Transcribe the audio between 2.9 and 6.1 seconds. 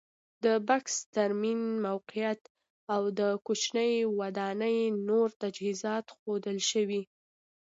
او د کوچنۍ ودانۍ نور تجهیزات